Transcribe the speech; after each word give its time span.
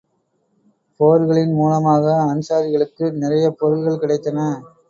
போர்களின் 0.99 1.53
மூலமாக 1.53 2.05
அன்ஸாரிகளுக்கு 2.31 3.11
நிறையப் 3.13 3.59
பொருள்கள் 3.59 4.01
கிடைத்தன. 4.01 4.39